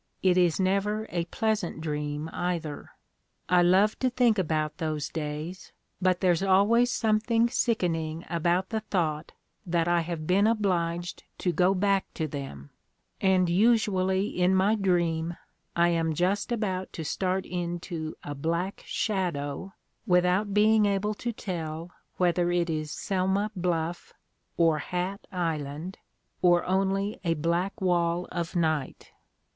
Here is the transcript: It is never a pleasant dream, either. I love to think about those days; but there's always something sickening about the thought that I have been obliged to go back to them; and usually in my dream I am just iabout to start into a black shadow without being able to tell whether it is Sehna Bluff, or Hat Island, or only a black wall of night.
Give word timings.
It 0.23 0.35
is 0.35 0.59
never 0.59 1.05
a 1.11 1.25
pleasant 1.25 1.79
dream, 1.79 2.27
either. 2.33 2.89
I 3.47 3.61
love 3.61 3.99
to 3.99 4.09
think 4.09 4.39
about 4.39 4.79
those 4.79 5.09
days; 5.09 5.71
but 6.01 6.21
there's 6.21 6.41
always 6.41 6.89
something 6.89 7.47
sickening 7.51 8.25
about 8.27 8.69
the 8.69 8.79
thought 8.79 9.31
that 9.63 9.87
I 9.87 9.99
have 10.01 10.25
been 10.25 10.47
obliged 10.47 11.25
to 11.37 11.51
go 11.51 11.75
back 11.75 12.11
to 12.15 12.27
them; 12.27 12.71
and 13.21 13.47
usually 13.47 14.25
in 14.29 14.55
my 14.55 14.73
dream 14.73 15.37
I 15.75 15.89
am 15.89 16.13
just 16.15 16.49
iabout 16.49 16.91
to 16.93 17.03
start 17.05 17.45
into 17.45 18.15
a 18.23 18.33
black 18.33 18.81
shadow 18.87 19.73
without 20.07 20.51
being 20.51 20.87
able 20.87 21.13
to 21.13 21.31
tell 21.31 21.91
whether 22.17 22.51
it 22.51 22.71
is 22.71 22.89
Sehna 22.89 23.51
Bluff, 23.55 24.13
or 24.57 24.79
Hat 24.79 25.27
Island, 25.31 25.99
or 26.41 26.65
only 26.65 27.19
a 27.23 27.35
black 27.35 27.79
wall 27.79 28.27
of 28.31 28.55
night. 28.55 29.11